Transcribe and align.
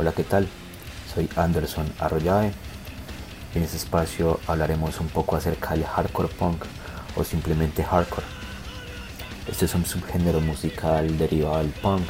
Hola, 0.00 0.12
¿qué 0.12 0.24
tal? 0.24 0.48
Soy 1.14 1.28
Anderson 1.36 1.84
Arroyave. 1.98 2.52
En 3.54 3.62
este 3.62 3.76
espacio 3.76 4.40
hablaremos 4.46 4.98
un 4.98 5.08
poco 5.08 5.36
acerca 5.36 5.74
del 5.74 5.84
hardcore 5.84 6.30
punk 6.38 6.64
o 7.16 7.22
simplemente 7.22 7.84
hardcore. 7.84 8.24
Este 9.46 9.66
es 9.66 9.74
un 9.74 9.84
subgénero 9.84 10.40
musical 10.40 11.18
derivado 11.18 11.58
del 11.58 11.68
punk 11.68 12.08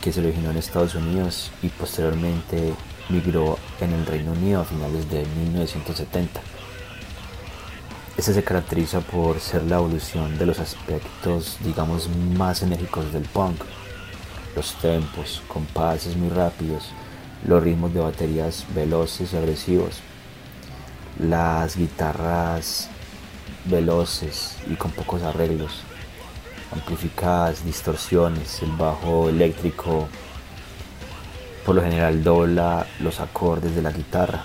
que 0.00 0.14
se 0.14 0.20
originó 0.20 0.50
en 0.50 0.56
Estados 0.56 0.94
Unidos 0.94 1.52
y 1.60 1.68
posteriormente 1.68 2.72
migró 3.10 3.58
en 3.82 3.92
el 3.92 4.06
Reino 4.06 4.32
Unido 4.32 4.62
a 4.62 4.64
finales 4.64 5.10
de 5.10 5.26
1970. 5.26 6.40
Este 8.16 8.32
se 8.32 8.42
caracteriza 8.42 9.00
por 9.00 9.40
ser 9.40 9.64
la 9.64 9.76
evolución 9.76 10.38
de 10.38 10.46
los 10.46 10.58
aspectos, 10.58 11.58
digamos, 11.60 12.08
más 12.08 12.62
enérgicos 12.62 13.12
del 13.12 13.24
punk. 13.24 13.60
Los 14.56 14.74
tempos, 14.80 15.42
compases 15.48 16.16
muy 16.16 16.28
rápidos, 16.28 16.90
los 17.46 17.62
ritmos 17.62 17.92
de 17.92 18.00
baterías 18.00 18.64
veloces 18.74 19.32
y 19.32 19.36
agresivos, 19.36 20.00
las 21.18 21.76
guitarras 21.76 22.88
veloces 23.64 24.56
y 24.66 24.74
con 24.74 24.90
pocos 24.92 25.22
arreglos, 25.22 25.82
amplificadas, 26.72 27.64
distorsiones, 27.64 28.62
el 28.62 28.70
bajo 28.72 29.28
eléctrico 29.28 30.08
por 31.64 31.74
lo 31.74 31.82
general 31.82 32.22
dobla 32.22 32.86
los 33.00 33.20
acordes 33.20 33.74
de 33.74 33.80
la 33.80 33.90
guitarra, 33.90 34.44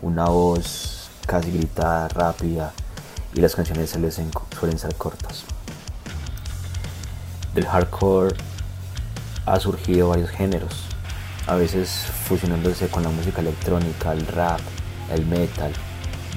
una 0.00 0.24
voz 0.24 1.10
casi 1.26 1.50
gritada, 1.50 2.08
rápida 2.08 2.72
y 3.34 3.40
las 3.40 3.54
canciones 3.54 3.90
suelen 3.90 4.78
ser 4.78 4.94
cortas. 4.94 5.44
Del 7.54 7.66
hardcore 7.66 8.34
ha 9.50 9.58
surgido 9.58 10.10
varios 10.10 10.30
géneros, 10.30 10.84
a 11.48 11.56
veces 11.56 11.90
fusionándose 12.28 12.88
con 12.88 13.02
la 13.02 13.08
música 13.08 13.40
electrónica, 13.40 14.12
el 14.12 14.24
rap, 14.28 14.60
el 15.10 15.26
metal, 15.26 15.72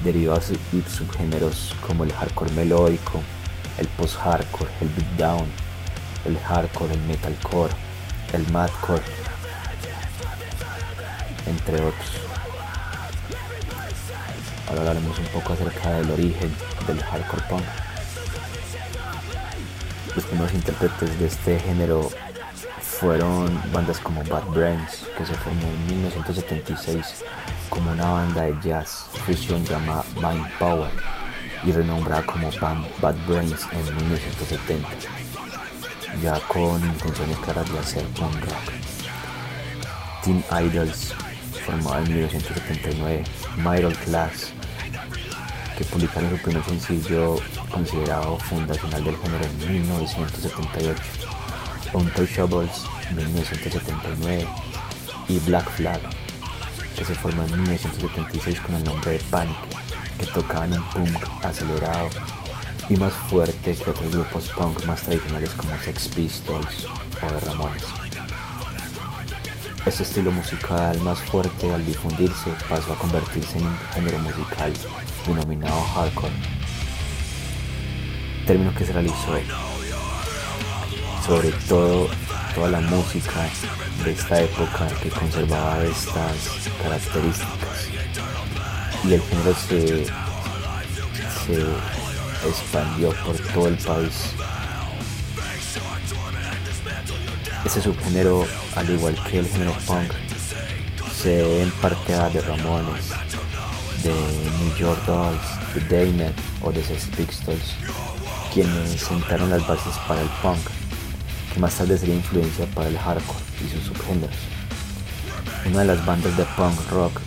derivados 0.02 0.50
y 0.50 0.82
subgéneros 0.82 1.76
como 1.86 2.02
el 2.02 2.12
hardcore 2.12 2.50
melódico, 2.52 3.20
el 3.78 3.86
post-hardcore, 3.88 4.70
el 4.80 4.88
beatdown, 4.88 5.46
el 6.24 6.36
hardcore, 6.38 6.94
el 6.94 7.00
metalcore, 7.02 7.72
el 8.32 8.50
madcore, 8.50 9.02
entre 11.46 11.76
otros. 11.76 12.10
Ahora 14.68 14.80
hablaremos 14.80 15.16
un 15.18 15.26
poco 15.26 15.52
acerca 15.52 15.92
del 15.92 16.10
origen 16.10 16.52
del 16.88 17.00
hardcore 17.00 17.42
punk. 17.48 17.64
Los 20.16 20.24
primeros 20.24 20.52
intérpretes 20.54 21.18
de 21.18 21.26
este 21.26 21.60
género 21.60 22.10
fueron 23.04 23.60
bandas 23.70 23.98
como 23.98 24.24
Bad 24.24 24.46
Brains, 24.54 25.06
que 25.18 25.26
se 25.26 25.34
formó 25.34 25.68
en 25.68 25.86
1976 25.88 27.22
como 27.68 27.92
una 27.92 28.10
banda 28.10 28.44
de 28.44 28.56
jazz 28.64 29.10
fusión 29.26 29.62
llamada 29.66 30.02
Mind 30.14 30.48
Power 30.58 30.90
y 31.66 31.72
renombrada 31.72 32.24
como 32.24 32.50
Bad 33.02 33.14
Brains 33.26 33.60
en 33.72 33.96
1970, 33.96 34.88
ya 36.22 36.40
con 36.48 36.82
intenciones 36.82 37.36
claras 37.40 37.70
de 37.70 37.78
hacer 37.78 38.04
punk 38.18 38.40
rock. 38.40 38.72
Teen 40.22 40.42
Idols, 40.50 41.12
formado 41.66 41.98
en 41.98 42.04
1979, 42.04 43.24
Middle 43.58 43.94
Class, 44.06 44.54
que 45.76 45.84
publicaron 45.84 46.30
su 46.30 46.38
primer 46.38 46.64
sencillo 46.64 47.36
considerado 47.70 48.38
fundacional 48.38 49.04
del 49.04 49.16
género 49.18 49.44
en 49.44 49.74
1978, 49.74 51.02
Untouchables 51.92 52.93
1979 53.12 54.46
y 55.28 55.38
Black 55.40 55.70
Flag, 55.70 56.00
que 56.96 57.04
se 57.04 57.14
formó 57.14 57.44
en 57.44 57.52
1976 57.62 58.60
con 58.60 58.74
el 58.76 58.84
nombre 58.84 59.12
de 59.12 59.18
Panic, 59.30 59.56
que 60.18 60.26
tocaban 60.26 60.72
un 60.72 60.82
punk 60.90 61.44
acelerado 61.44 62.08
y 62.88 62.96
más 62.96 63.12
fuerte 63.12 63.74
que 63.74 63.90
otros 63.90 64.10
grupos 64.12 64.48
punk 64.50 64.84
más 64.84 65.02
tradicionales 65.02 65.50
como 65.50 65.76
Sex 65.78 66.08
Pistols 66.08 66.86
o 67.22 67.26
The 67.26 67.40
Ramones. 67.46 67.84
Este 69.86 70.02
estilo 70.02 70.30
musical 70.30 70.98
más 71.00 71.18
fuerte 71.20 71.72
al 71.72 71.84
difundirse 71.84 72.50
pasó 72.68 72.94
a 72.94 72.98
convertirse 72.98 73.58
en 73.58 73.66
un 73.66 73.78
género 73.92 74.18
musical 74.18 74.72
denominado 75.26 75.80
hardcore, 75.94 76.32
término 78.46 78.74
que 78.74 78.84
se 78.84 78.92
realizó 78.92 79.34
sobre 81.26 81.52
todo 81.68 82.08
toda 82.54 82.70
la 82.70 82.80
música 82.80 83.48
de 84.04 84.12
esta 84.12 84.40
época 84.40 84.88
que 85.02 85.08
conservaba 85.10 85.82
estas 85.84 86.70
características 86.82 87.88
y 89.04 89.14
el 89.14 89.20
género 89.22 89.54
se, 89.54 90.04
se 91.46 92.48
expandió 92.48 93.10
por 93.24 93.36
todo 93.52 93.68
el 93.68 93.76
país. 93.76 94.30
Ese 97.64 97.82
subgénero, 97.82 98.46
al 98.76 98.90
igual 98.90 99.16
que 99.24 99.38
el 99.38 99.48
género 99.48 99.72
punk, 99.86 100.12
se 101.20 101.36
debe 101.36 101.62
en 101.62 101.70
The 101.80 102.40
Ramones, 102.42 103.10
de 104.02 104.12
New 104.60 104.76
York 104.76 105.00
Dolls, 105.06 105.40
de 105.74 105.80
Daynet 105.96 106.34
o 106.62 106.70
de 106.70 106.84
Sex 106.84 107.06
Pistols, 107.16 107.74
quienes 108.52 109.00
sentaron 109.00 109.50
las 109.50 109.66
bases 109.66 109.94
para 110.06 110.20
el 110.20 110.28
punk, 110.42 110.60
más 111.60 111.74
tarde 111.76 111.96
sería 111.96 112.16
influencia 112.16 112.66
para 112.74 112.88
el 112.88 112.98
hardcore 112.98 113.44
y 113.64 113.70
sus 113.70 113.84
subgéneros. 113.84 114.36
Una 115.66 115.80
de 115.80 115.84
las 115.84 116.04
bandas 116.04 116.36
de 116.36 116.44
punk 116.56 116.90
rock 116.90 117.20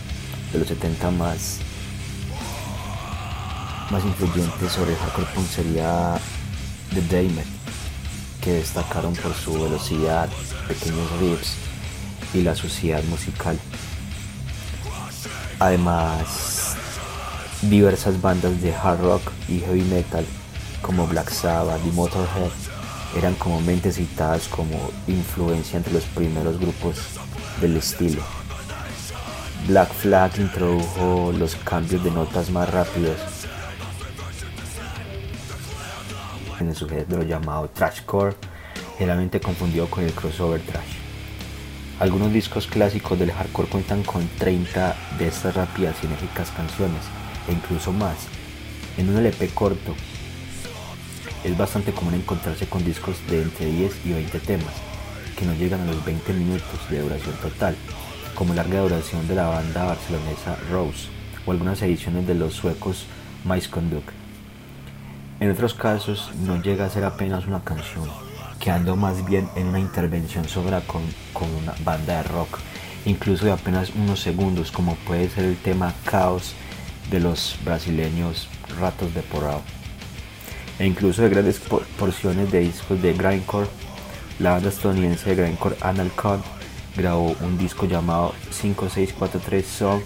de 0.52 0.60
los 0.60 0.68
70 0.68 1.12
más, 1.12 1.60
más 3.90 4.04
influyentes 4.04 4.72
sobre 4.72 4.92
el 4.92 4.98
hardcore 4.98 5.28
punk 5.34 5.48
sería 5.48 6.20
The 6.94 7.02
Daymet, 7.04 7.46
que 8.42 8.54
destacaron 8.54 9.14
por 9.16 9.34
su 9.34 9.54
velocidad, 9.54 10.30
pequeños 10.68 11.10
riffs 11.20 11.54
y 12.34 12.42
la 12.42 12.56
suciedad 12.56 13.04
musical. 13.06 13.58
Además, 15.60 16.76
diversas 17.62 18.22
bandas 18.22 18.62
de 18.62 18.76
hard 18.76 19.02
rock 19.02 19.32
y 19.48 19.60
heavy 19.60 19.82
metal 19.84 20.26
como 20.82 21.08
Black 21.08 21.32
Sabbath 21.32 21.82
y 21.86 21.92
Motorhead 21.92 22.77
eran 23.18 23.34
comúnmente 23.36 23.92
citadas 23.92 24.48
como 24.48 24.92
influencia 25.08 25.78
entre 25.78 25.94
los 25.94 26.04
primeros 26.04 26.60
grupos 26.60 26.98
del 27.60 27.78
estilo. 27.78 28.22
Black 29.68 29.92
Flag 29.92 30.40
introdujo 30.40 31.34
los 31.38 31.56
cambios 31.56 32.04
de 32.04 32.12
notas 32.12 32.50
más 32.52 32.70
rápidos 32.70 33.18
en 36.60 36.70
el 36.70 36.76
sujeto 36.76 37.24
llamado 37.24 37.70
trashcore, 37.70 38.36
generalmente 38.98 39.40
confundido 39.40 39.88
con 39.88 40.04
el 40.04 40.14
crossover 40.14 40.62
trash. 40.62 40.98
Algunos 42.00 42.32
discos 42.32 42.68
clásicos 42.68 43.18
del 43.18 43.32
hardcore 43.32 43.68
cuentan 43.68 44.04
con 44.04 44.28
30 44.38 44.96
de 45.18 45.28
estas 45.28 45.56
rápidas 45.56 45.96
y 46.02 46.06
enérgicas 46.06 46.52
canciones, 46.52 47.02
e 47.48 47.54
incluso 47.54 47.92
más. 47.92 48.16
En 48.98 49.10
un 49.10 49.18
LP 49.18 49.50
corto, 49.50 49.96
es 51.44 51.58
bastante 51.58 51.92
común 51.92 52.16
encontrarse 52.16 52.68
con 52.68 52.84
discos 52.84 53.18
de 53.30 53.42
entre 53.42 53.66
10 53.66 54.06
y 54.06 54.14
20 54.14 54.40
temas, 54.40 54.74
que 55.38 55.46
no 55.46 55.54
llegan 55.54 55.82
a 55.82 55.86
los 55.86 56.04
20 56.06 56.34
minutos 56.34 56.80
de 56.90 57.02
duración 57.02 57.36
total, 57.36 57.76
como 58.36 58.54
larga 58.54 58.82
duración 58.82 59.28
de 59.28 59.36
la 59.36 59.48
banda 59.48 59.86
barcelonesa 59.86 60.58
Rose, 60.70 61.08
o 61.46 61.52
algunas 61.52 61.82
ediciones 61.82 62.28
de 62.28 62.36
los 62.36 62.54
suecos 62.54 63.06
Conduct. 63.72 64.10
En 65.40 65.52
otros 65.52 65.74
casos 65.74 66.32
no 66.44 66.62
llega 66.62 66.86
a 66.86 66.90
ser 66.90 67.06
apenas 67.06 67.48
una 67.48 67.64
canción, 67.64 68.10
quedando 68.60 68.96
más 68.96 69.26
bien 69.26 69.48
en 69.56 69.68
una 69.68 69.80
intervención 69.80 70.50
sobra 70.50 70.82
con, 70.82 71.04
con 71.32 71.50
una 71.52 71.74
banda 71.84 72.18
de 72.18 72.24
rock, 72.24 72.60
incluso 73.06 73.46
de 73.46 73.52
apenas 73.52 73.92
unos 73.96 74.20
segundos, 74.20 74.72
como 74.72 74.96
puede 74.96 75.30
ser 75.30 75.46
el 75.46 75.58
tema 75.58 75.94
Caos 76.04 76.54
de 77.10 77.20
los 77.20 77.58
brasileños 77.64 78.50
Ratos 78.80 79.14
de 79.14 79.22
Porao. 79.22 79.77
E 80.80 80.86
incluso 80.86 81.24
de 81.24 81.30
grandes 81.30 81.60
porciones 81.98 82.52
de 82.52 82.60
discos 82.60 83.02
de 83.02 83.14
grindcore, 83.14 83.68
la 84.40 84.52
banda 84.52 84.70
estadounidense 84.70 85.30
de 85.30 85.36
grindcore 85.36 85.76
Anal 85.82 86.12
Cod 86.12 86.40
grabó 86.96 87.36
un 87.42 87.58
disco 87.58 87.86
llamado 87.86 88.34
5643 88.52 89.66
Song 89.66 90.02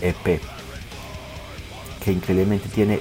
EP, 0.00 0.40
que 2.04 2.12
increíblemente 2.12 2.68
tiene 2.68 3.00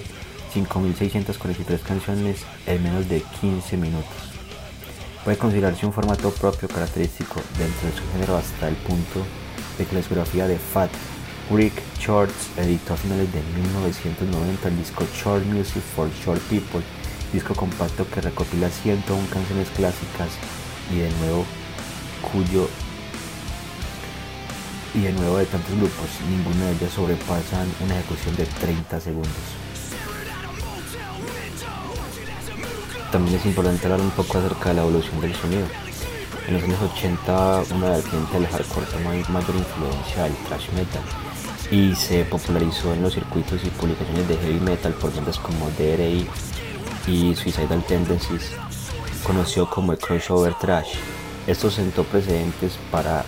5.643 0.54 1.80
canciones 1.82 2.46
en 2.66 2.84
menos 2.84 3.08
de 3.10 3.22
15 3.42 3.78
minutos. 3.78 4.32
Puede 5.24 5.38
considerarse 5.38 5.86
un 5.86 5.94
formato 5.94 6.32
propio 6.32 6.68
característico 6.68 7.42
dentro 7.58 7.90
de 7.90 7.96
su 7.96 8.04
género 8.12 8.38
hasta 8.38 8.68
el 8.68 8.76
punto 8.76 9.26
de 9.78 9.86
que 9.86 9.94
la 9.94 10.00
discografía 10.00 10.48
de 10.48 10.58
Fat 10.58 10.92
Rick 11.52 11.74
Shorts 12.00 12.50
editó 12.58 12.94
a 12.94 12.98
finales 12.98 13.32
de 13.34 13.42
1990 13.62 14.68
el 14.68 14.78
disco 14.78 15.06
Short 15.14 15.46
Music 15.46 15.82
for 15.96 16.10
Short 16.24 16.42
People, 16.44 16.82
disco 17.34 17.56
compacto 17.56 18.08
que 18.10 18.22
recopila 18.22 18.70
101 18.70 19.28
canciones 19.30 19.70
clásicas 19.70 20.30
y 20.92 21.00
de 21.00 21.10
nuevo 21.20 21.46
cuyo 22.32 22.68
y 24.94 25.02
de 25.02 25.14
nuevo 25.14 25.38
de 25.38 25.46
tantos 25.46 25.74
grupos, 25.78 26.10
ninguna 26.30 26.66
de 26.66 26.72
ellas 26.74 26.92
sobrepasan 26.94 27.68
una 27.80 27.98
ejecución 27.98 28.36
de 28.36 28.46
30 28.46 29.00
segundos. 29.00 29.32
También 33.12 33.38
es 33.38 33.46
importante 33.46 33.86
hablar 33.86 34.02
un 34.02 34.12
poco 34.12 34.38
acerca 34.38 34.70
de 34.70 34.76
la 34.76 34.82
evolución 34.82 35.22
del 35.22 35.36
sonido. 35.36 35.68
En 36.48 36.56
los 36.56 36.64
años 36.64 36.80
80 36.94 37.64
una 37.76 37.90
vertiente 37.92 38.34
del 38.34 38.48
hardcore 38.48 38.86
tomó 38.88 39.10
mayor 39.10 39.56
influencia 39.56 40.24
del 40.24 40.36
thrash 40.48 40.70
metal 40.72 41.04
y 41.70 41.96
se 41.96 42.26
popularizó 42.26 42.94
en 42.94 43.02
los 43.02 43.14
circuitos 43.14 43.64
y 43.64 43.70
publicaciones 43.70 44.28
de 44.28 44.38
heavy 44.38 44.60
metal 44.60 44.94
por 44.94 45.14
bandas 45.16 45.40
como 45.40 45.70
DRI 45.78 46.28
y 47.08 47.36
Suicidal 47.36 47.84
Tendencies, 47.84 48.52
conocido 49.24 49.70
como 49.70 49.92
el 49.92 49.98
crossover 49.98 50.54
thrash. 50.56 50.96
Esto 51.48 51.72
sentó 51.72 52.04
precedentes 52.04 52.74
para 52.92 53.26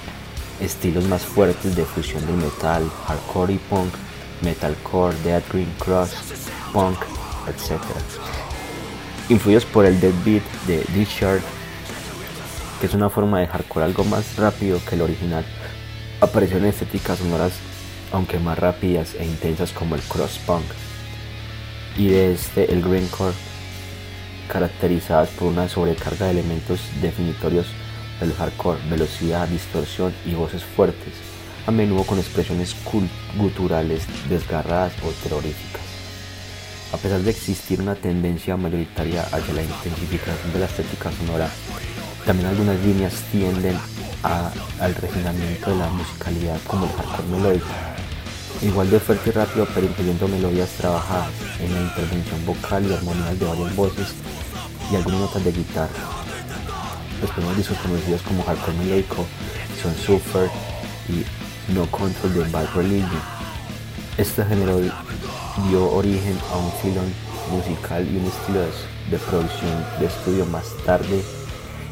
estilos 0.60 1.06
más 1.06 1.24
fuertes 1.24 1.76
de 1.76 1.84
fusión 1.86 2.26
del 2.26 2.38
metal, 2.38 2.90
hardcore 3.08 3.54
y 3.54 3.58
punk, 3.58 3.94
metalcore, 4.42 5.16
death 5.24 5.44
green 5.52 5.74
cross, 5.80 6.12
punk, 6.72 6.98
etc. 7.48 7.82
Influidos 9.30 9.66
por 9.66 9.86
el 9.86 10.00
deadbeat 10.00 10.44
de 10.68 10.84
Richard, 10.94 11.42
que 12.80 12.88
es 12.88 12.94
una 12.94 13.10
forma 13.10 13.40
de 13.40 13.48
hardcore 13.48 13.86
algo 13.86 14.04
más 14.04 14.36
rápido 14.38 14.80
que 14.88 14.96
el 14.96 15.02
original, 15.02 15.46
aparecieron 16.22 16.66
estéticas 16.66 17.20
sonoras 17.20 17.54
aunque 18.12 18.38
más 18.38 18.58
rápidas 18.60 19.16
e 19.16 19.26
intensas 19.26 19.72
como 19.72 19.96
el 19.96 20.02
cross 20.02 20.40
punk 20.46 20.64
y 21.98 22.10
de 22.10 22.34
este 22.34 22.72
el 22.72 22.82
greencore 22.82 23.34
caracterizadas 24.48 25.30
por 25.30 25.48
una 25.48 25.70
sobrecarga 25.70 26.26
de 26.26 26.32
elementos 26.32 26.80
definitorios 27.02 27.68
del 28.20 28.34
hardcore, 28.34 28.80
velocidad, 28.90 29.48
distorsión 29.48 30.14
y 30.26 30.34
voces 30.34 30.64
fuertes, 30.64 31.14
a 31.66 31.72
menudo 31.72 32.04
con 32.04 32.20
expresiones 32.20 32.76
guturales 33.38 34.04
desgarradas 34.30 34.94
o 35.04 35.12
terroríficas. 35.24 35.82
A 36.94 36.98
pesar 36.98 37.22
de 37.22 37.32
existir 37.32 37.82
una 37.82 37.96
tendencia 37.96 38.56
mayoritaria 38.56 39.24
hacia 39.24 39.54
la 39.54 39.64
intensificación 39.64 40.54
de 40.54 40.60
la 40.60 40.66
estética 40.66 41.12
sonora, 41.12 41.50
también 42.26 42.50
algunas 42.50 42.80
líneas 42.82 43.14
tienden 43.32 43.78
al 44.22 44.96
refinamiento 44.96 45.72
de 45.72 45.76
la 45.78 45.90
musicalidad 45.90 46.58
como 46.68 46.86
el 46.86 46.92
hardcore 46.92 47.28
melódico, 47.30 47.68
igual 48.64 48.90
de 48.90 49.00
fuerte 49.00 49.30
y 49.30 49.34
rápido 49.34 49.68
pero 49.74 49.88
incluyendo 49.88 50.28
melodías 50.28 50.70
trabajadas 50.78 51.30
en 51.60 51.74
la 51.74 51.82
intervención 51.82 52.46
vocal 52.46 52.86
y 52.86 52.94
armonías 52.94 53.40
de 53.40 53.46
varias 53.46 53.76
voces 53.76 54.08
y 54.92 54.96
algunas 54.96 55.20
notas 55.20 55.44
de 55.44 55.52
guitarra. 55.52 55.90
Los 57.22 57.32
primeros 57.32 57.58
discos 57.58 57.78
conocidos 57.78 58.22
como 58.22 58.44
hardcore 58.44 58.78
melódico 58.78 59.26
son 59.82 59.94
Suffer 59.96 60.50
y 61.10 61.24
No 61.74 61.90
Control 61.92 62.34
de 62.34 62.44
Bad 62.50 62.68
Religion. 62.76 63.22
Este 64.18 64.46
género 64.46 64.80
dio 64.80 65.92
origen 65.92 66.38
a 66.52 66.58
un 66.58 66.72
filón 66.82 67.14
musical 67.52 68.08
y 68.08 68.18
un 68.18 68.26
estilo 68.26 68.62
de 69.12 69.18
producción 69.18 69.86
de 70.00 70.06
estudio 70.06 70.46
más 70.46 70.66
tarde 70.86 71.22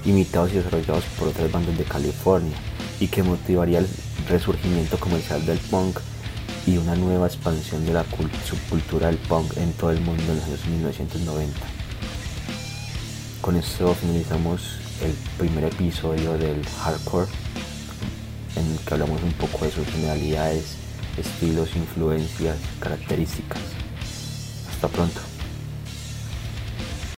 imitados 0.05 0.51
y 0.51 0.55
desarrollados 0.55 1.03
por 1.17 1.27
otras 1.27 1.51
bandas 1.51 1.77
de 1.77 1.83
California 1.83 2.57
y 2.99 3.07
que 3.07 3.23
motivaría 3.23 3.79
el 3.79 3.87
resurgimiento 4.27 4.97
comercial 4.97 5.45
del 5.45 5.57
punk 5.59 5.99
y 6.65 6.77
una 6.77 6.95
nueva 6.95 7.27
expansión 7.27 7.85
de 7.85 7.93
la 7.93 8.05
subcultura 8.45 9.07
del 9.07 9.17
punk 9.17 9.57
en 9.57 9.73
todo 9.73 9.91
el 9.91 10.01
mundo 10.01 10.23
en 10.23 10.35
los 10.35 10.45
años 10.45 10.65
1990. 10.67 11.59
Con 13.41 13.55
esto 13.55 13.95
finalizamos 13.95 14.77
el 15.01 15.13
primer 15.37 15.65
episodio 15.65 16.37
del 16.37 16.63
hardcore 16.83 17.27
en 18.55 18.71
el 18.71 18.79
que 18.79 18.93
hablamos 18.93 19.23
un 19.23 19.33
poco 19.33 19.65
de 19.65 19.71
sus 19.71 19.87
generalidades, 19.87 20.75
estilos, 21.17 21.75
influencias, 21.75 22.57
características. 22.79 23.61
Hasta 24.69 24.87
pronto. 24.87 25.30